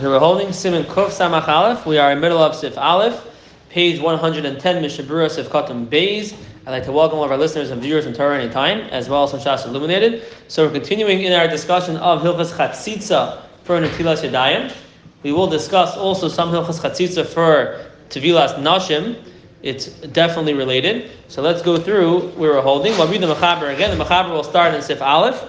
[0.00, 1.86] So we're holding Siman Kuf Samach Aleph.
[1.86, 3.28] We are in middle of Sif Aleph,
[3.68, 6.34] page 110, Mishabura Sif Katan Beis.
[6.66, 9.22] I'd like to welcome all of our listeners and viewers in Torah Anytime, as well
[9.22, 10.24] as on Shas Illuminated.
[10.48, 14.74] So we're continuing in our discussion of Hilchas Chatzitza for Netilas Yadayim.
[15.22, 19.22] We will discuss also some Hilchas Chatzitza for Tevilas Nashim.
[19.62, 21.12] It's definitely related.
[21.28, 22.98] So let's go through where we're holding.
[22.98, 23.96] We'll read the Mechaber again.
[23.96, 25.40] The Mechaber will start in Sif Aleph.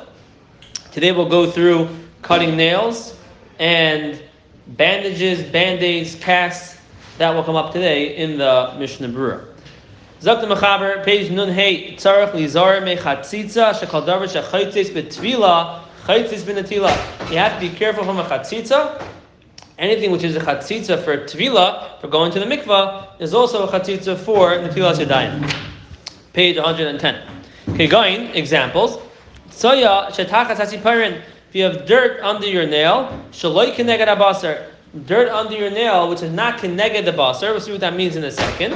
[0.91, 1.89] Today we'll go through
[2.21, 3.17] cutting nails
[3.57, 4.21] and
[4.67, 6.79] bandages, band-aids, casts.
[7.17, 9.45] That will come up today in the Mishnah Berurah.
[10.19, 17.31] Zok the Mechaber, page Nun Hey, Tzarech Lizar Mechatzitza, Shekal Davar Shechaitzis Betvila, Chaitzis Benatila.
[17.31, 19.01] You have to be careful from a chatzitza.
[19.77, 23.71] Anything which is a chatzitza for tvila, for going to the mikvah, is also a
[23.71, 25.53] chatzitza for netilas yadayim.
[26.33, 27.21] Page 110.
[27.69, 28.99] Okay, going, examples.
[29.49, 31.21] Soya shetachas hasiparin.
[31.55, 34.71] If you have dirt under your nail, shaloi keneged abasar.
[35.05, 37.51] Dirt under your nail, which is not keneged the basar.
[37.51, 38.73] We'll see what that means in a second.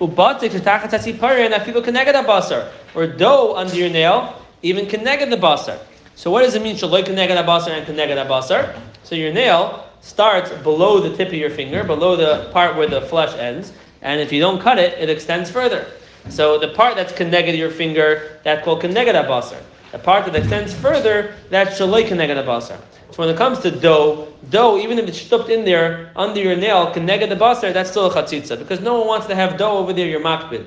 [0.00, 2.70] Ubatik shetachas hasiparin afilu keneged abasar.
[2.94, 5.78] Or dough under your nail, even keneged the basar.
[6.14, 8.80] So what does it mean shaloi keneged abasar and keneged abasar?
[9.02, 13.02] So your nail starts below the tip of your finger, below the part where the
[13.02, 15.86] flesh ends, and if you don't cut it, it extends further.
[16.30, 19.62] So the part that's connected to your finger, that's called connected abasar.
[19.92, 22.78] The part that extends further, that's shaloi connected abasar.
[23.10, 26.56] So when it comes to dough, dough, even if it's stuffed in there under your
[26.56, 29.92] nail, connected abasar, that's still a chatzitza, because no one wants to have dough over
[29.92, 30.66] there, your makbid.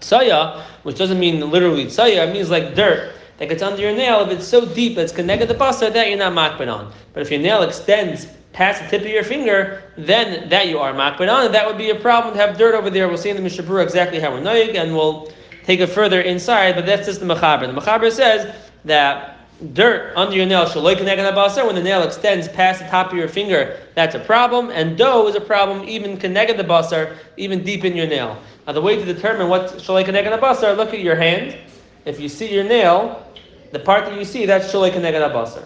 [0.00, 4.20] Tsaya, which doesn't mean literally tsaya, it means like dirt that gets under your nail,
[4.20, 6.92] if it's so deep that it's connected to basar, that you're not makbid on.
[7.14, 10.92] But if your nail extends past the tip of your finger, then that you are
[10.92, 13.08] makbid on, and that would be a problem to have dirt over there.
[13.08, 15.32] We'll see in the Mishnah Berurah exactly how we're noyig, and we'll
[15.66, 17.66] take it further inside, but that's just the Mechaber.
[17.66, 19.36] The Mechaber says that
[19.72, 24.14] dirt under your nail when the nail extends past the top of your finger, that's
[24.14, 28.06] a problem, and dough is a problem, even connected the basar, even deep in your
[28.06, 28.40] nail.
[28.66, 29.70] Now the way to determine what
[30.04, 31.58] connected basar, look at your hand.
[32.04, 33.26] If you see your nail,
[33.72, 35.64] the part that you see, that's connected basar.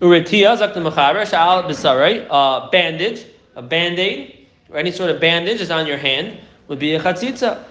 [0.00, 1.68] Uritia, zakta mechaber, sha'al
[2.30, 6.38] a bandage, a band-aid, or any sort of bandage is on your hand,
[6.68, 7.64] would be a chatzitza.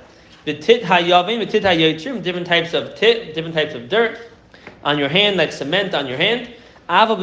[0.45, 4.19] The tit hayavim, the tit hayotrim, different types of tit, different types of dirt
[4.83, 6.53] on your hand, like cement on your hand.
[6.87, 7.19] If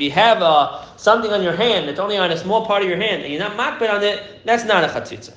[0.00, 2.98] you have uh, something on your hand that's only on a small part of your
[2.98, 5.34] hand and you're not makbid on it, that's not a chatzitza.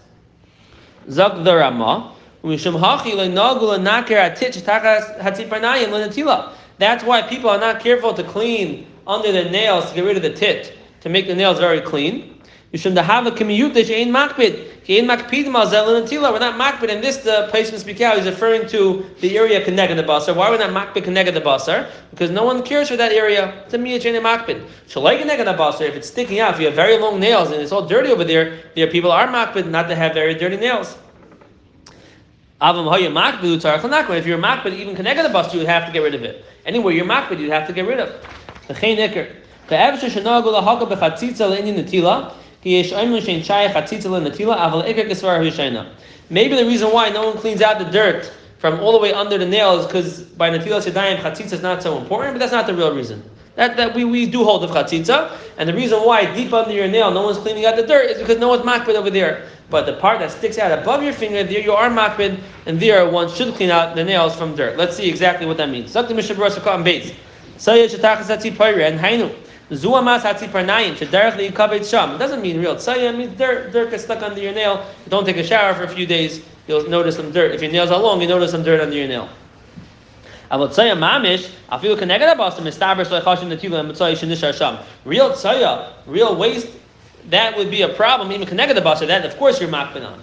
[1.11, 2.11] Zak the Ramah.
[6.79, 10.23] That's why people are not careful to clean under their nails to get rid of
[10.23, 12.32] the tit, to make the nails very clean.
[12.73, 13.05] We're not
[16.55, 18.17] makbid in this the place in out.
[18.17, 20.35] He's referring to the area connected the basar.
[20.35, 21.87] Why are we not makbid connected the basar?
[22.09, 23.61] Because no one cares for that area.
[23.65, 24.65] It's a miyah chain makbid.
[24.87, 25.81] Shalai connected the basar.
[25.81, 28.23] If it's sticking out, if you have very long nails and it's all dirty over
[28.23, 30.97] there, there people are makbid not to have very dirty nails.
[32.59, 36.43] If you're makbid, even connected the basar, you would have to get rid of it.
[36.65, 38.09] Anywhere you're makbid, you'd have to get rid of.
[42.07, 42.42] The.
[46.29, 49.37] Maybe the reason why no one cleans out the dirt from all the way under
[49.37, 52.65] the nail is because by Natilas Yadayim, Chatzitza is not so important, but that's not
[52.65, 53.21] the real reason.
[53.55, 56.87] That, that we, we do hold of Chatzitza, and the reason why deep under your
[56.87, 59.45] nail no one's cleaning out the dirt is because no one's makbid over there.
[59.69, 63.07] But the part that sticks out above your finger, there you are makbid, and there
[63.09, 64.77] one should clean out the nails from dirt.
[64.77, 65.91] Let's see exactly what that means.
[65.91, 67.13] Sakti Mishabur Sakam base.
[69.73, 72.15] Zuamas hatziparnayim shederach liyukabet sham.
[72.15, 73.09] It doesn't mean real tzaya.
[73.13, 73.71] It means dirt.
[73.71, 74.85] Dirt gets stuck under your nail.
[75.09, 76.43] Don't take a shower for a few days.
[76.67, 77.51] You'll notice some dirt.
[77.51, 79.29] If your nails are long, you notice some dirt under your nail.
[80.49, 80.69] Real
[85.31, 86.69] tzaya, real waste.
[87.29, 88.31] That would be a problem.
[88.31, 89.07] Even keneged abasim.
[89.07, 90.21] That of course you're makbin on.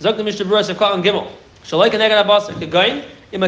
[0.00, 1.30] Zok the Mishnah Berurah Gimel.
[1.64, 2.54] Shalai keneged abasim.
[2.54, 3.04] Kegain.
[3.32, 3.40] If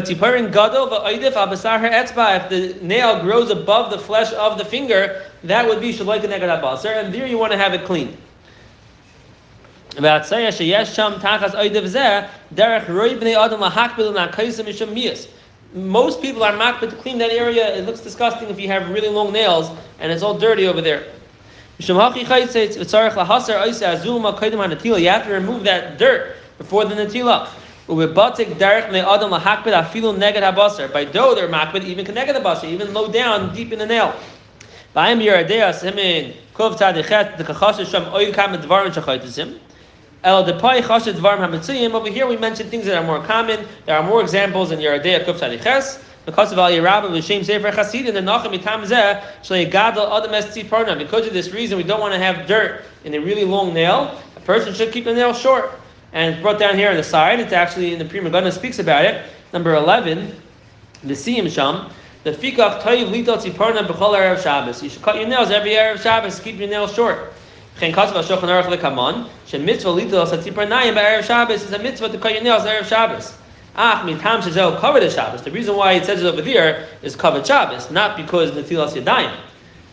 [2.49, 7.03] the nail grows above the flesh of the finger, that would be shaloi keneged abasar,
[7.03, 8.17] and there you want to have it clean.
[15.73, 17.75] Most people are makbid to clean that area.
[17.75, 21.05] It looks disgusting if you have really long nails and it's all dirty over there.
[21.77, 22.23] You have to
[25.31, 27.49] remove that dirt before the natila.
[27.87, 30.91] Ubebatik derech adam lahakbid afilu neged habasar.
[30.91, 34.15] By dough they're makbid even connected habasar, even low down deep in the nail.
[34.95, 39.59] Ba'im Yoreh Deah simin kov tadichet dekachas sham oil kam dvarim shachaytisim.
[40.23, 41.91] El depai chashet dvarim hamitziyim.
[41.93, 43.67] Over here we mentioned things that are more common.
[43.85, 46.01] There are more examples in Yoreh Deah kov tadiches.
[46.25, 50.33] Because of Eliyah Rabbah, L'Shem Sefer Chasid, and the Nachem Mitam Zeh, Shlei Gadol Adam
[50.33, 50.97] Es Tziparna.
[50.97, 54.19] Because of this reason, we don't want to have dirt in a really long nail.
[54.35, 55.79] A person should keep the nail short.
[56.15, 57.41] And it's brought down here on the side.
[57.41, 59.25] It's actually in the Pri Megadim speaks about it.
[59.51, 60.33] Number 11,
[61.03, 61.91] the Siyim Sham.
[62.23, 64.81] The Fikach Toiv Lito Tziparna B'chol Erev Shabbos.
[64.81, 66.39] You should cut your nails every Erev Shabbos.
[66.39, 67.33] Keep your nails short.
[67.81, 69.27] Chen Kasav HaShulchan Aruch Lekamon.
[69.45, 73.37] She mitzvah Lito Tziparnayim Erev Shabbos is a mitzvah to cut your nails Erev Shabbos.
[73.75, 75.41] Ach, mitam shezel covered the Shabbos.
[75.41, 79.35] The reason why it says it over there is covered Shabbos, not because Netilas Yadayim.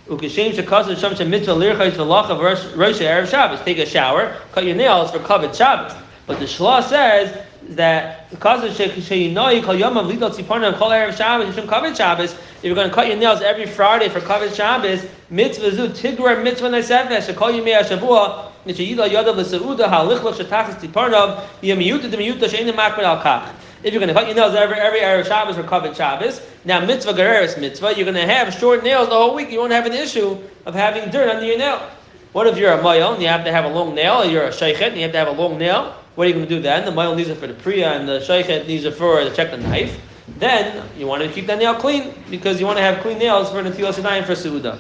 [0.07, 2.41] Ukashem shekasv sham shemitzvah lirchayis v'lachav
[2.77, 3.61] rosh erev Shabbos.
[3.63, 5.93] Take a shower, cut your nails for covered Shabbos.
[6.27, 11.17] But the Shlah says that because of sheyinoi kol yom of lidot tziparna kol erev
[11.17, 12.33] Shabbos should covered Shabbos.
[12.33, 16.43] If you're going to cut your nails every Friday for covered Shabbos, mitzvah zu tigra
[16.43, 23.03] mitzvah nesefesh shekol yimei hashavua nishayida yodav l'seuda halichlach shetachas tziparnav yemiyuta demiyuta she'enim makbid
[23.03, 23.49] al kach.
[23.83, 26.85] If you're going to cut your nails every every Erev Shabbos or covered Shabbos, now
[26.85, 29.51] mitzvah gereris mitzvah, you're going to have short nails the whole week.
[29.51, 31.91] You won't have an issue of having dirt under your nail.
[32.33, 34.45] What if you're a mayel and you have to have a long nail, or you're
[34.45, 35.97] a sheikhet and you have to have a long nail?
[36.15, 36.85] What are you going to do then?
[36.85, 39.51] The mayel needs it for the priya and the sheikhet needs it for to check
[39.51, 39.99] the knife.
[40.39, 43.51] Then you want to keep that nail clean because you want to have clean nails
[43.51, 44.79] for Natilas Yadayim for Suuda.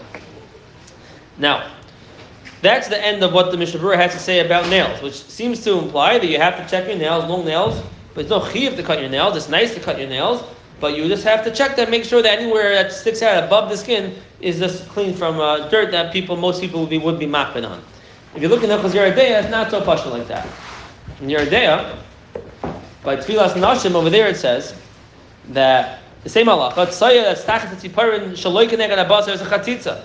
[1.38, 1.70] Now,
[2.60, 5.64] that's the end of what the Mishnah Berurah has to say about nails, which seems
[5.64, 7.82] to imply that you have to check your nails, long nails,
[8.14, 9.36] but it's no chiv to cut your nails.
[9.36, 10.44] It's nice to cut your nails,
[10.80, 13.68] but you just have to check that, make sure that anywhere that sticks out above
[13.70, 17.18] the skin is just clean from uh, dirt that people, most people would be would
[17.18, 17.82] be mapping on.
[18.34, 20.46] If you look in the Chazir it's not so partial like that.
[21.22, 21.96] In Yoreh Deah,
[23.04, 24.74] by Tvilas Nashim over there it says
[25.50, 30.02] that the same halacha, tzaya that's tachat tziparin shaloi kenegad abasar is a chatzitza.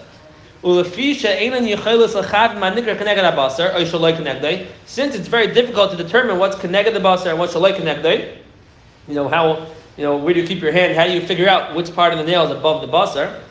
[4.86, 8.38] Since it's very difficult to determine what's connected the basar and what's shaloi connected,
[9.08, 9.66] you know how
[9.98, 10.96] you know where do you keep your hand?
[10.96, 13.42] How do you figure out which part of the nail is above the basar?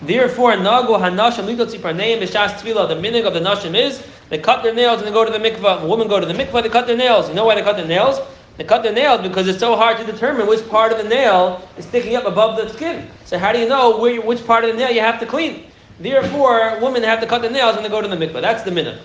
[0.00, 2.88] Therefore, nagu hanashim lito tziparneim b'shas tvila.
[2.88, 5.38] The meaning of the nashim is they cut their nails and they go to the
[5.38, 5.88] mikvah.
[5.88, 7.28] Women go to the mikvah, they cut their nails.
[7.28, 8.20] You know why they cut their nails?
[8.56, 11.66] They cut their nails because it's so hard to determine which part of the nail
[11.76, 13.08] is sticking up above the skin.
[13.24, 15.66] So how do you know where, which part of the nail you have to clean?
[15.98, 18.40] Therefore, women have to cut their nails when they go to the mikvah.
[18.40, 18.98] That's the minhag.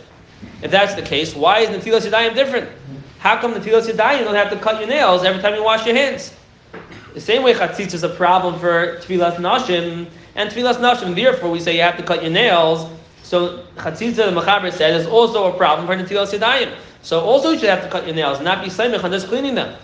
[0.61, 2.69] If that's the case, why is Netilas Yadayim different?
[3.19, 5.85] How come the Netilas Yadayim don't have to cut your nails every time you wash
[5.85, 6.33] your hands?
[7.13, 11.59] The same way chatzitz is a problem for Tvilas Nashim, and Tvilas Nashim, therefore we
[11.59, 12.87] say you have to cut your nails.
[13.27, 16.74] So chatzitz, the Machaber said, is also a problem for Netilas Yadayim.
[17.01, 19.56] So also you should have to cut your nails, not be saimich on just cleaning
[19.56, 19.77] them.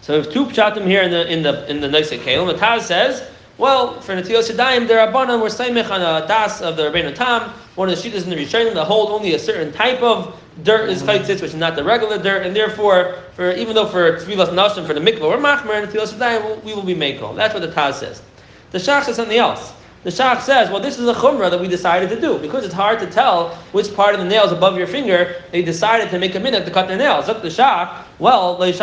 [0.00, 2.52] So we have two pshatim here in the in the in the Nosei Keilim.
[2.52, 3.28] The Taz says
[3.58, 7.14] well, for Natilas Yadayim, there are Rabbanan, we're Saimich on a das of the Rabbeinu
[7.14, 10.36] Tam, one of the Shitas in the Rishonim that hold only a certain type of
[10.64, 11.10] dirt is mm-hmm.
[11.10, 14.86] chaytzitz, which is not the regular dirt, and therefore, for even though for Tvilas Nashim,
[14.86, 17.34] for the mikvah or machmer, and Natilas Yadayim, we will be Mako.
[17.34, 18.22] That's what the Taz says.
[18.70, 19.74] The Shach says something else.
[20.04, 22.38] The Shach says, well, this is a chumrah that we decided to do.
[22.38, 26.10] Because it's hard to tell which part of the nails above your finger, they decided
[26.10, 27.28] to make a minute to cut their nails.
[27.28, 28.80] Look, the Shach, well, this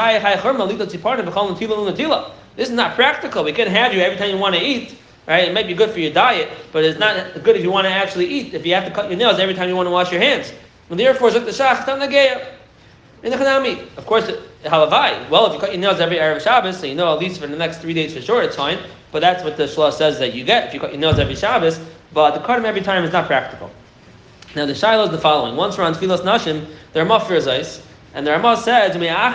[2.70, 3.44] is not practical.
[3.44, 4.98] We can't have you every time you want to eat.
[5.28, 5.48] Right?
[5.48, 7.92] It might be good for your diet, but it's not good if you want to
[7.92, 8.54] actually eat.
[8.54, 10.52] If you have to cut your nails every time you want to wash your hands.
[10.90, 11.86] And therefore, Zuk the Shach,
[13.22, 14.32] in the Of course,
[14.64, 15.30] halavai.
[15.30, 17.48] Well, if you cut your nails every Erev Shabbos, so you know at least for
[17.48, 18.80] the next three days for sure, it's fine.
[19.12, 21.36] But that's what the Shlah says that you get if you cut your nails every
[21.36, 21.80] Shabbos.
[22.14, 23.72] But the cut every time is not practical.
[24.56, 25.56] Now the Shiloh is the following.
[25.56, 27.40] Once we're on Tvilas Nashim, there are mafir.
[28.14, 28.96] And the Ramah says.
[28.96, 29.34] Zok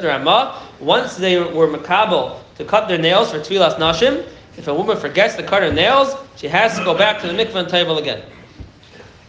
[0.00, 0.62] the Ramah.
[0.80, 4.26] Once they were makabel to cut their nails for tvilas nashim,
[4.56, 7.32] if a woman forgets to cut her nails, she has to go back to the
[7.32, 8.22] mikvah and table again.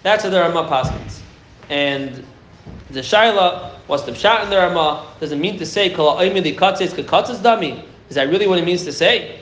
[0.04, 1.22] That's what the Ramah paskins.
[1.70, 2.24] And
[2.90, 5.14] the Shaila, what's the pshat in the Ramah?
[5.20, 7.84] Does it mean to say kol ha'oimili katzes kakatzes dami?
[8.10, 9.42] Is that really what it means to say?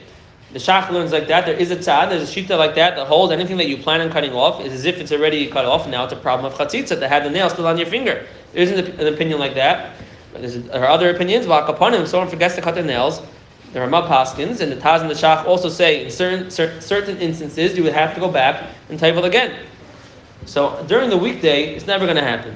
[0.52, 1.46] The Shach learns like that.
[1.46, 4.02] There is a tzad, there's a shita like that that holds anything that you plan
[4.02, 5.88] on cutting off is as if it's already cut off.
[5.88, 8.26] Now it's a problem of chatzitza to have the nail still on your finger.
[8.54, 9.96] There isn't an opinion like that.
[10.34, 11.46] But there are other opinions.
[11.48, 13.22] If someone forgets to cut their nails,
[13.74, 17.78] the Ramah Paskins and the Taz and the Shach also say in certain certain instances
[17.78, 19.66] you would have to go back and table again.
[20.46, 22.56] So during the weekday, it's never going to happen.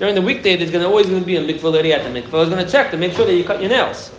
[0.00, 2.08] During the weekday, there's going to always going to be a mikvah lady at the
[2.08, 2.44] mikvah.
[2.44, 4.10] is going to check to make sure that you cut your nails,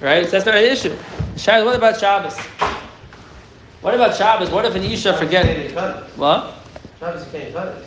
[0.00, 0.24] right?
[0.24, 0.96] So that's not an issue.
[1.36, 2.36] Shabbos, what about Shabbos?
[3.80, 4.50] What about Shabbos?
[4.50, 5.46] What if an Isha forget?
[6.16, 6.54] What?
[6.98, 7.84] Shabbos can't cut it.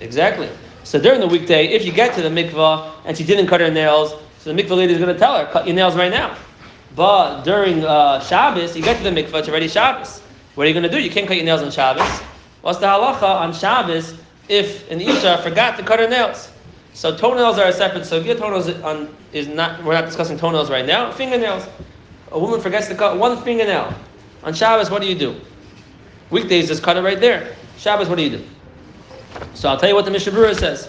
[0.00, 0.48] Exactly.
[0.82, 3.70] So during the weekday, if you get to the mikvah and she didn't cut her
[3.70, 6.36] nails, so the mikvah lady is going to tell her, cut your nails right now.
[6.96, 10.18] But during uh, Shabbos, you get to the mikvah, it's already Shabbos.
[10.56, 11.00] What are you going to do?
[11.00, 12.10] You can't cut your nails on Shabbos.
[12.60, 14.14] What's the halacha on Shabbos
[14.48, 16.51] if an Isha forgot to cut her nails?
[16.94, 18.38] So toenails are a separate sugya.
[18.38, 19.82] Toenails on, is not.
[19.82, 21.10] We're not discussing toenails right now.
[21.12, 21.66] Fingernails.
[22.30, 23.94] A woman forgets to cut one fingernail.
[24.42, 25.40] On Shabbos, what do you do?
[26.30, 27.54] Weekdays, just cut it right there.
[27.78, 28.44] Shabbos, what do you do?
[29.54, 30.88] So I'll tell you what the Mishnah Berurah says.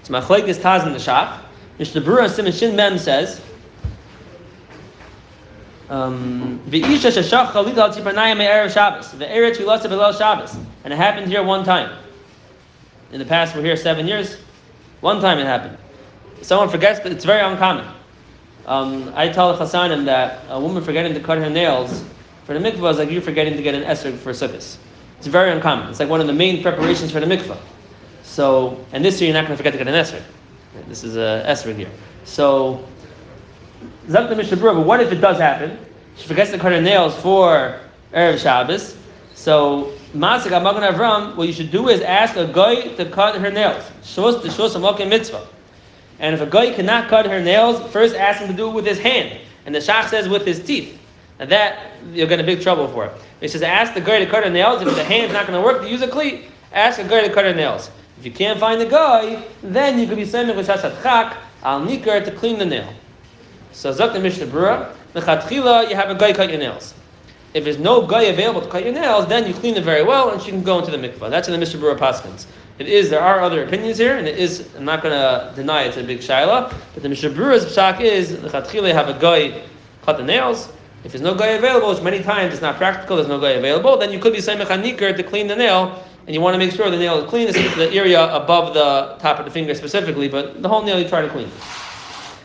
[0.00, 1.40] It's Machlekes Taz in the Shach.
[1.78, 3.40] Mishnah Berurah Siman Shin Mem says.
[5.88, 6.74] Um, and
[10.92, 11.98] it happened here one time.
[13.12, 14.36] In the past, we're here seven years.
[15.00, 15.78] One time it happened.
[16.42, 17.86] Someone forgets, but it's very uncommon.
[18.66, 22.04] Um, I tell the Chasanim that a woman forgetting to cut her nails
[22.44, 24.76] for the mikvah is like you forgetting to get an esrog for sukkahs.
[25.18, 25.88] It's very uncommon.
[25.88, 27.58] It's like one of the main preparations for the mikvah.
[28.22, 30.22] So, and this year you're not going to forget to get an esrog.
[30.88, 31.90] This is a esrog here.
[32.24, 32.84] So,
[34.08, 35.78] Zak the but what if it does happen?
[36.16, 37.80] She forgets to cut her nails for
[38.12, 38.96] Erev Shabbos.
[39.34, 43.50] So, Masik HaMagen Avraham, what you should do is ask a guy to cut her
[43.50, 43.84] nails.
[44.02, 45.46] Shos the Shos mitzvah.
[46.18, 48.86] And if a guy cannot cut her nails, first ask him to do it with
[48.86, 49.38] his hand.
[49.66, 50.98] And the Shach says with his teeth.
[51.38, 53.06] And that you'll get in big trouble for.
[53.06, 53.12] it.
[53.40, 54.80] He says, ask the guy to cut her nails.
[54.80, 56.46] If the hand's not going to work, use a cleat.
[56.72, 57.90] Ask a guy to cut her nails.
[58.18, 62.24] If you can't find the guy, then you could be sending with Chak al Nikar
[62.24, 62.90] to clean the nail.
[63.72, 66.94] So Zok the Mishnah Berurah, the Chatchila, you have a guy cut your nails.
[67.54, 70.30] If there's no guy available to cut your nails, then you clean them very well
[70.30, 71.30] and she can go into the mikvah.
[71.30, 72.46] That's in the Mishnah Berurah Paskins.
[72.78, 75.84] It is, there are other opinions here, and it is, I'm not going to deny
[75.84, 79.62] it's a big shaila, but the Mishnah Berurah's shak is, the Chatchila have a guy
[80.02, 80.68] cut the nails.
[81.02, 83.96] If there's no guy available, which many times it's not practical, there's no guy available,
[83.96, 86.72] then you could be saying mechanikar to clean the nail, and you want to make
[86.72, 90.60] sure the nail is clean, the area above the top of the finger specifically, but
[90.62, 91.50] the whole nail you try to clean.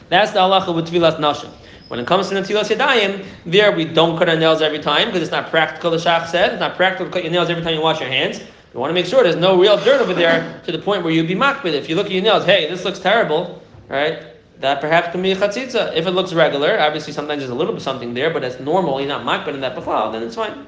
[0.08, 1.50] That's the halacha with tvilas nashim.
[1.91, 5.21] When it comes to Natilas Yadayim, there we don't cut our nails every time because
[5.24, 6.53] it's not practical, the Shach said.
[6.53, 8.39] It's not practical to cut your nails every time you wash your hands.
[8.39, 11.12] You want to make sure there's no real dirt over there to the point where
[11.12, 11.74] you'd be makbid.
[11.74, 14.24] If you look at your nails, hey, this looks terrible, right?
[14.62, 15.93] That perhaps can be a chatzitza.
[15.93, 19.01] If it looks regular, obviously sometimes there's a little bit something there, but it's normal,
[19.01, 20.67] you're not makbid in that before, then it's fine.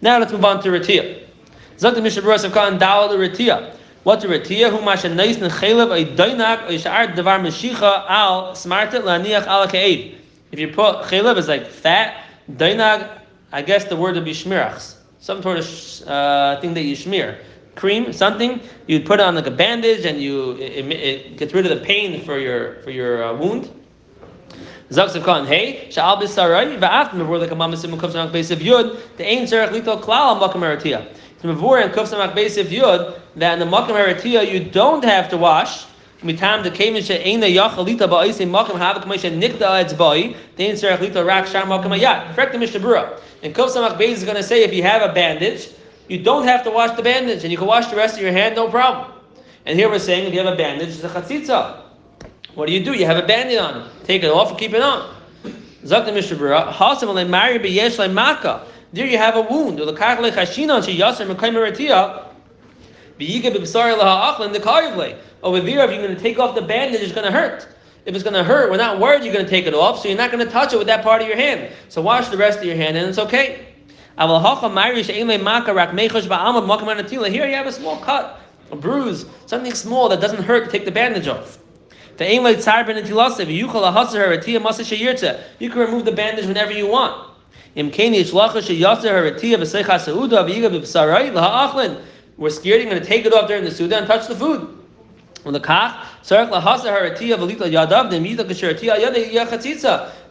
[0.00, 1.22] Now let's move on to Ratiyah.
[1.76, 3.76] Zot the Mishnah Berurah Khan the Ratiyah.
[4.04, 4.70] What the Ratiyah?
[4.70, 7.16] Who masha neis in chaylev a doinak a sha'ar
[8.08, 9.64] al smartet laniach al.
[9.64, 13.20] If you put chaylev is like fat, doinag,
[13.50, 17.38] I guess the word would be shmirachs some sort of uh, thing that you smear,
[17.76, 18.60] cream, something.
[18.86, 21.82] You'd put it on like a bandage, and you it, it gets rid of the
[21.82, 23.70] pain for your for your uh, wound.
[24.90, 29.44] Zaksav hey, sha'al b'sarai va'af mevur like a mama simu kufsamak basiv yud the ain
[29.44, 30.60] serach lito klal makam
[31.44, 31.56] eratia.
[31.56, 35.86] Mevur and kufsamak basiv yud that in the makam eratia you don't have to wash.
[36.22, 41.46] Mitam the kemin she'ena yachalita ba'isei makam havak meshe nikta etzbai the serach lito rak
[41.46, 42.34] shar makam ayat.
[42.34, 45.12] Correct the Mishnah And Kuf Samach Beis is going to say if you have a
[45.12, 45.68] bandage,
[46.08, 48.32] you don't have to wash the bandage, and you can wash the rest of your
[48.32, 49.12] hand, no problem.
[49.66, 51.80] And here we're saying if you have a bandage, it's a chatzitza.
[52.54, 52.92] What do you do?
[52.92, 53.90] You have a bandage on.
[54.04, 55.14] Take it off and keep it on.
[55.84, 58.66] Zak the Mishnah Berurah, Hasam alei mari beyesh maka.
[58.94, 59.80] There you have a wound.
[59.80, 59.96] Over
[65.60, 67.66] there, if you're going to take off the bandage, it's going to hurt.
[68.06, 70.06] If it's going to hurt, we're not worried you're going to take it off, so
[70.06, 71.72] you're not going to touch it with that part of your hand.
[71.88, 73.66] So wash the rest of your hand and it's okay.
[74.16, 74.36] Here
[77.48, 80.92] you have a small cut, a bruise, something small that doesn't hurt, to take the
[80.92, 81.58] bandage off.
[85.58, 87.33] You can remove the bandage whenever you want.
[92.36, 94.68] We're scared you're going to take it off during the Suda and touch the food.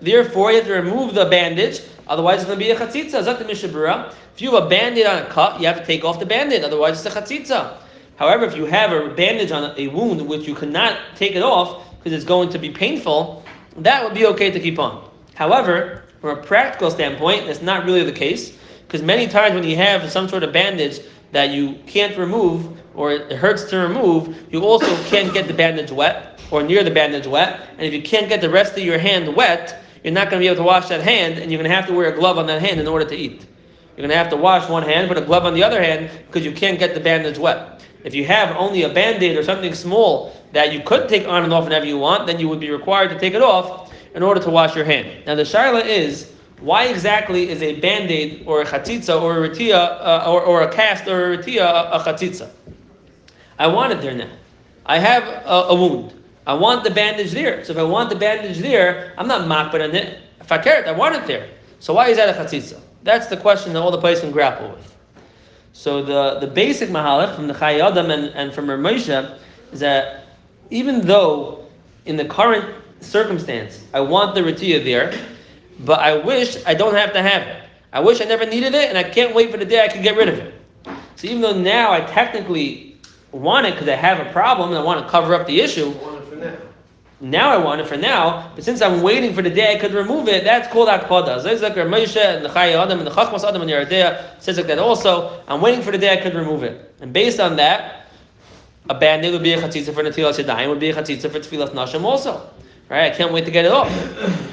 [0.01, 4.13] Therefore, you have to remove the bandage, otherwise it's going to be a chatzitza.
[4.35, 6.63] If you have a bandage on a cut, you have to take off the bandage,
[6.63, 7.77] otherwise it's a chatzitza.
[8.15, 11.83] However, if you have a bandage on a wound which you cannot take it off
[11.97, 13.43] because it's going to be painful,
[13.77, 15.09] that would be okay to keep on.
[15.35, 19.75] However, from a practical standpoint, that's not really the case because many times when you
[19.75, 21.01] have some sort of bandage
[21.33, 25.91] that you can't remove, or it hurts to remove, you also can't get the bandage
[25.91, 27.67] wet or near the bandage wet.
[27.71, 30.45] And if you can't get the rest of your hand wet, you're not going to
[30.45, 32.37] be able to wash that hand, and you're going to have to wear a glove
[32.37, 33.45] on that hand in order to eat.
[33.97, 36.09] You're going to have to wash one hand, put a glove on the other hand,
[36.27, 37.83] because you can't get the bandage wet.
[38.05, 41.51] If you have only a band-aid or something small that you could take on and
[41.51, 44.39] off whenever you want, then you would be required to take it off in order
[44.41, 45.25] to wash your hand.
[45.25, 49.75] Now the shaila is, why exactly is a band-aid or a chatzitza or a retia
[49.75, 52.49] uh, or, or, a cast or a retia a, a chatzitza?
[53.59, 54.29] I want it there now.
[54.85, 56.13] I have a, a, wound.
[56.45, 57.63] I want the bandage there.
[57.63, 60.19] So if I want the bandage there, I'm not makbid on it.
[60.41, 61.49] If I care I want it there.
[61.79, 62.79] So why is that a chatzitza?
[63.03, 64.95] That's the question that all the place can grapple with.
[65.73, 69.37] So the, the basic mahalach from the Chayei Adam and, and from Ramosha
[69.71, 70.27] is that
[70.69, 71.65] even though
[72.05, 75.13] in the current circumstance I want the retiya there,
[75.79, 77.63] but I wish I don't have to have it.
[77.91, 80.01] I wish I never needed it, and I can't wait for the day I can
[80.01, 80.53] get rid of it.
[81.15, 82.97] So even though now I technically
[83.31, 85.91] want it because I have a problem and I want to cover up the issue,
[85.91, 86.57] Want it for now.
[87.21, 89.93] now I want it for now, but since I'm waiting for the day I could
[89.93, 91.37] remove it, that's called akpada.
[91.37, 95.43] Or Moshe and the Adam and the Chachmas Adam and says like that also.
[95.47, 98.07] I'm waiting for the day I could remove it, and based on that,
[98.89, 101.69] a bandit would be a chatzitza for Natilas Yadayim, would be a chatzitza for Tvilas
[101.69, 102.49] Nashim also.
[102.93, 103.11] Right?
[103.11, 103.89] I can't wait to get it off.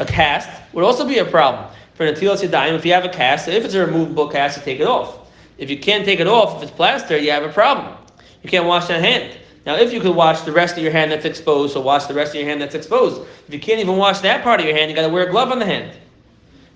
[0.00, 2.72] A cast would also be a problem for Natilas Yadayim.
[2.72, 5.30] If you have a cast, if it's a removable cast, you take it off.
[5.58, 7.94] If you can't take it off, if it's plaster, you have a problem.
[8.42, 9.36] You can't wash that hand.
[9.66, 12.14] Now, if you could wash the rest of your hand that's exposed, so wash the
[12.14, 13.20] rest of your hand that's exposed.
[13.46, 15.30] If you can't even wash that part of your hand, you got to wear a
[15.30, 15.94] glove on the hand.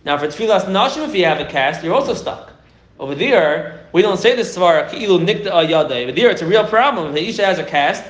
[0.04, 2.52] Now, for tevilas nashim, if you have a cast, you're also stuck.
[2.98, 5.46] Over there, we don't say this svara ki'ilu nikta.
[5.46, 7.08] Over there, it's a real problem.
[7.08, 8.04] If the isha has a cast,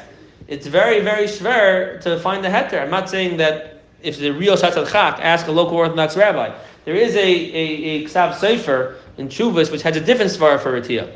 [0.47, 2.83] it's very, very schwer to find the heter.
[2.83, 6.55] I'm not saying that if the real shatzat chak, ask a local Orthodox rabbi.
[6.85, 10.79] There is a a, a ksav sefer in Chuvas which has a different svara for
[10.79, 11.15] retiya.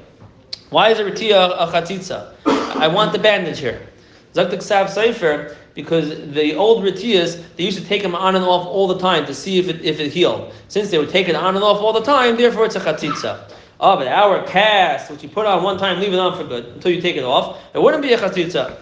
[0.71, 2.35] Why is a retiya a chatzitza?
[2.47, 3.87] I want the bandage here.
[4.35, 8.45] Zak the ksav sefer because the old retiyas they used to take them on and
[8.45, 10.55] off all the time to see if it if it healed.
[10.69, 13.53] Since they would take it on and off all the time, therefore it's a chatzitza.
[13.81, 16.65] Oh, but our cast, which you put on one time, leave it on for good
[16.67, 18.79] until you take it off, it wouldn't be a chatzitza.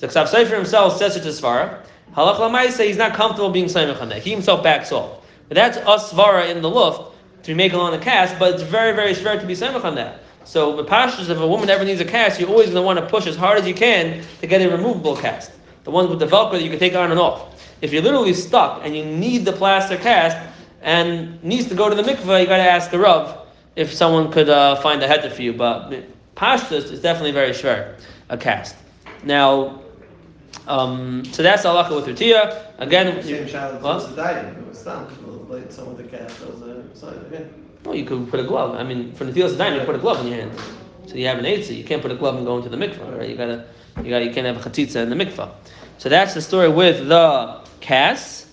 [0.00, 1.82] So Ksav Sefer himself says it to Svara.
[2.16, 4.22] Halach Lamaisa, he's not comfortable being Saimach on that.
[4.22, 5.22] He himself backs off.
[5.48, 8.96] But that's us Svara in the luft to make on the cast, but it's very,
[8.96, 10.22] very schwer to be Saimach on that.
[10.44, 12.98] So the pashtus, if a woman ever needs a cast, you're always going to want
[12.98, 15.52] to push as hard as you can to get a removable cast.
[15.84, 17.62] The ones with the Velcro that you can take on and off.
[17.82, 20.38] If you're literally stuck and you need the plaster cast
[20.80, 24.32] and needs to go to the mikveh, you got to ask the Rav if someone
[24.32, 25.52] could uh, find a heter for you.
[25.52, 25.92] But
[26.36, 28.76] pashtus is definitely very schwer, a cast.
[29.22, 29.79] Now,
[30.66, 32.78] um, so that's halacha with Rutiya.
[32.78, 33.96] Again, Same what?
[33.96, 34.56] as the diet.
[34.56, 34.86] It was.
[34.86, 36.16] Like someone with the.
[36.16, 37.52] That was a sign again.
[37.84, 38.76] well, you could put a glove.
[38.76, 40.52] I mean, for the Natilas Yadayim, you put a glove in your hand.
[41.06, 41.76] So you have an eitzah.
[41.76, 43.28] You can't put a glove and go into the mikvah, right?
[43.28, 43.66] You gotta,
[44.02, 45.50] you gotta, you can't have a chatzitza in the mikvah.
[45.98, 48.46] So that's the story with the casts,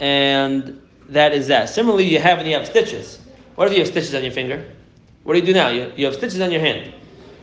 [0.00, 1.68] and that is that.
[1.68, 3.18] Similarly, you have when you have stitches.
[3.56, 4.64] What if you have stitches on your finger?
[5.24, 5.68] What do you do now?
[5.68, 6.94] You, you have stitches on your hand.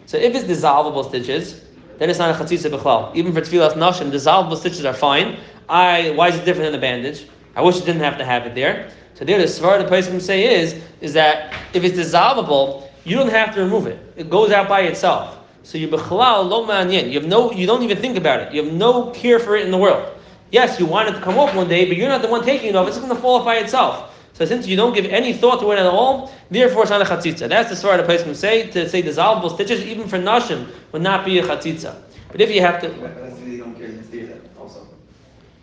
[0.08, 1.62] So if it's dissolvable stitches,
[1.98, 3.16] then it's not a chatzitza b'chlal.
[3.16, 5.40] Even for tevilas nashim, dissolvable stitches are fine.
[5.70, 7.28] I why is it different than a bandage?
[7.56, 8.90] I wish you didn't have to have it there.
[9.16, 13.16] So there, the svar the place can say is is that if it's dissolvable, you
[13.16, 14.00] don't have to remove it.
[14.16, 15.38] It goes out by itself.
[15.64, 17.08] So you b'chlal lo ma'anyen.
[17.12, 18.54] You have no, you don't even think about it.
[18.54, 20.14] You have no care for it in the world.
[20.52, 22.70] Yes, you want it to come off one day, but you're not the one taking
[22.70, 22.88] it off.
[22.88, 24.17] It's going to fall off by itself.
[24.38, 27.06] So since you don't give any thought to it at all, therefore it's not a
[27.06, 27.50] chatzitza.
[27.50, 31.02] That's the svar the place can say to say dissolvable stitches even for nashim would
[31.02, 31.95] not be a chatzitza.
[32.32, 34.88] But if you have to, But that's really don't care, it's also.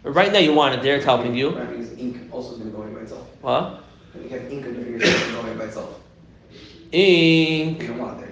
[0.03, 1.51] right now you want it there, it's helping you.
[1.51, 3.29] Right, because ink also is gonna go away by itself.
[3.43, 3.85] What?
[4.21, 6.01] You have ink on your fingers, it's gonna go away by itself.
[6.91, 7.81] Ink.
[7.83, 8.29] You don't want it there.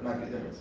[0.00, 0.58] It might be a difference.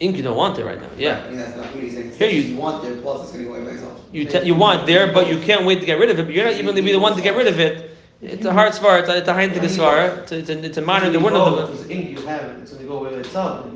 [0.00, 0.88] Ink you don't want it right now.
[0.88, 1.22] Right, Yeah.
[1.24, 3.44] I mean, that's not, when you say, Here you- you want there, plus it's gonna
[3.44, 4.00] go away by itself.
[4.10, 6.24] You te- you want there, but you can't wait to get rid of it.
[6.26, 7.93] But you're not even going to be the one to get rid of it.
[8.24, 9.00] It's a hard svar.
[9.00, 10.18] It's a, it's a high svar.
[10.18, 11.10] It's a, it's a, it's a minor.
[11.10, 13.16] The one If of it's ink you have it, it's going to go away by
[13.18, 13.66] itself.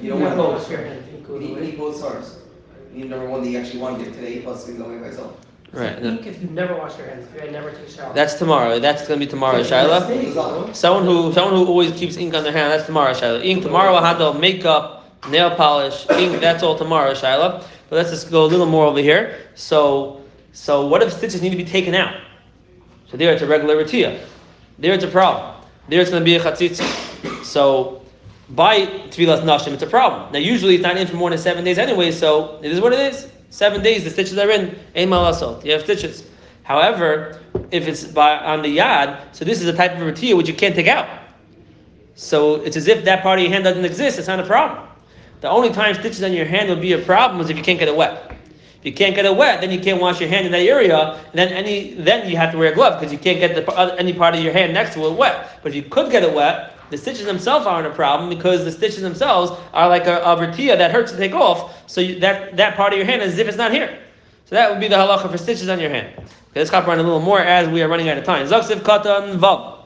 [0.00, 0.70] You don't want to both.
[0.70, 2.38] You need, you need both stars.
[2.92, 4.90] You need number one that you actually want to get today, plus it's gonna go
[4.90, 5.40] away by itself.
[5.72, 6.02] the right.
[6.02, 6.10] no.
[6.10, 8.14] Ink if you never wash your hands, if you never take a shower.
[8.14, 8.78] That's tomorrow.
[8.78, 10.74] That's going to be tomorrow, Shaila.
[10.74, 12.72] Someone who someone who always keeps ink on their hand.
[12.72, 13.44] That's tomorrow, Shaila.
[13.44, 13.92] Ink tomorrow.
[13.92, 16.40] We'll handle makeup, nail polish, ink.
[16.40, 17.64] That's all tomorrow, Shaila.
[17.88, 19.38] But let's just go a little more over here.
[19.54, 22.14] So so what if stitches need to be taken out?
[23.08, 24.24] So there it's a regular ratiya.
[24.78, 25.62] There it's a problem.
[25.88, 27.44] There it's going to be a chatzitza.
[27.44, 28.02] So
[28.50, 30.32] by tevilas nashim, it's a problem.
[30.32, 32.92] Now usually it's not in for more than seven days anyway, so it is what
[32.92, 33.30] it is.
[33.50, 34.78] Seven days, the stitches are in.
[34.94, 35.64] Ein malasot.
[35.64, 36.28] You have stitches.
[36.64, 37.40] However,
[37.70, 40.54] if it's by on the yad, so this is a type of ratiya which you
[40.54, 41.08] can't take out.
[42.16, 44.18] So it's as if that part of your hand doesn't exist.
[44.18, 44.88] It's not a problem.
[45.42, 47.78] The only time stitches on your hand will be a problem is if you can't
[47.78, 48.36] get it wet.
[48.86, 51.20] You can't get it wet, then you can't wash your hand in that area.
[51.32, 54.12] Then any then you have to wear a glove because you can't get the, any
[54.12, 55.58] part of your hand next to it wet.
[55.64, 58.70] But if you could get it wet, the stitches themselves aren't a problem because the
[58.70, 61.90] stitches themselves are like a, a vertia that hurts to take off.
[61.90, 63.98] So you, that that part of your hand is as if it's not here.
[64.44, 66.14] So that would be the halacha for stitches on your hand.
[66.16, 68.46] Okay, let's hop around a little more as we are running out of time.
[68.46, 69.82] Zaksiv katan vav.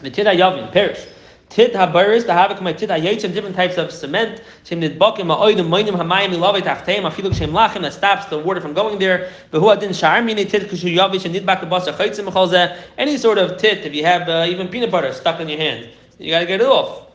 [0.00, 1.06] The tida yavin perish.
[1.50, 4.40] Tit habaris, the havik my tit hayetzim, different types of cement.
[4.62, 8.72] Shem nidbakim ha'oidim moidim hamayim ilavei tachteim afiluk shem lachem that stops the water from
[8.72, 9.32] going there.
[9.52, 12.78] Behu adin shar mini tit kushu yavish and nidbak basa chaytzim mechalzeh.
[12.96, 15.88] Any sort of tit, if you have uh, even peanut butter stuck in your hand,
[16.18, 17.09] you gotta get it off.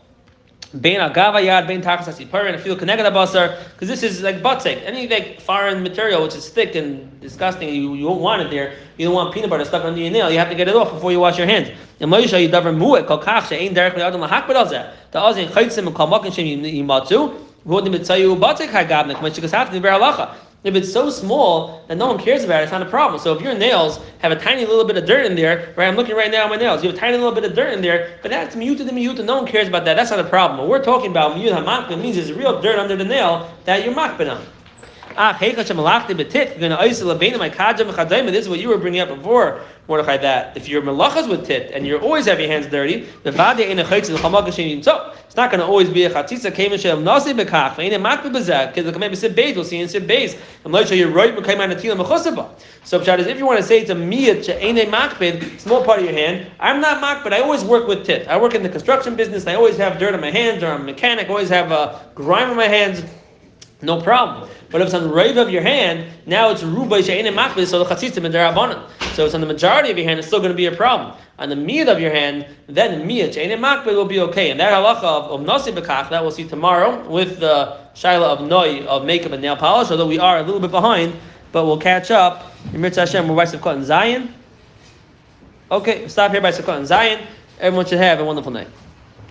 [0.82, 4.84] Bein agava yad, bein tachas asiparin, look connected basar, because this is like butzik.
[4.84, 8.74] Any like foreign material which is thick and disgusting, you, you won't want it there.
[8.98, 10.30] You don't want peanut butter stuck under your nail.
[10.30, 11.70] You have to get it off before you wash your hands.
[12.00, 14.92] And Moshe you davar mu'et kol kach she'ein derech le'adam lahak b'dazeh.
[15.12, 17.40] The azin chaytzim kol makin shem yimatzu.
[17.66, 20.36] V'hodim b'tzayu butzik hagabnik, when shikas hafni ver halacha.
[20.66, 23.22] If it's so small that no one cares about it, it's not a problem.
[23.22, 25.88] So if your nails have a tiny little bit of dirt in there, right?
[25.88, 26.84] I'm looking right now at my nails.
[26.84, 28.92] You have a tiny little bit of dirt in there, but that's mute to the
[28.92, 29.94] mute, no one cares about that.
[29.94, 30.58] That's not a problem.
[30.60, 33.94] What we're talking about, mute hamakbin, means there's real dirt under the nail that you're
[33.94, 34.44] makbin on.
[35.18, 35.60] Ah, this
[38.44, 41.86] is what you were bringing up before, Mordechai, that if you're melachas with tit and
[41.86, 43.32] you always have your hands dirty, so
[45.26, 48.70] it's not going to always be a chatzitza kevin shem nasi bekach ve'ene makbe bezek
[48.70, 51.58] because the command sid beis we'll see in sid beis and let you're right mekayim
[51.58, 52.50] anatila mechosaba.
[52.84, 55.60] So pshat is if you want to say to me it's a miyat she'ene makbid,
[55.60, 56.48] small part of your hand.
[56.60, 57.34] I'm not makbid.
[57.34, 58.28] I always work with tit.
[58.28, 59.46] I work in the construction business.
[59.46, 61.30] I always have dirt on my hands, or I'm a mechanic.
[61.30, 63.04] always have a grime on my hands.
[63.82, 64.50] No problem.
[64.70, 67.84] But if it's on the right of your hand, now it's rubai she'enim makbid, so
[67.84, 68.82] the chatzitzim and derabanan.
[69.14, 71.16] So it's on the majority of your hand, it's still going to be a problem.
[71.38, 74.52] On the miyad of your hand, then miyad she'enim makbid will be okay.
[74.52, 78.86] And that halacha of, nasi bekach, that we'll see tomorrow with the shaila of noi,
[78.86, 81.14] of makeup and nail polish, although we are a little bit behind,
[81.52, 82.52] but we'll catch up.
[82.74, 84.34] In Mitzvah Hashem, we're by Sukkot and Zion.
[85.72, 87.26] Okay, stop here by Sukkot and Zion.
[87.60, 88.68] Everyone should have a wonderful night.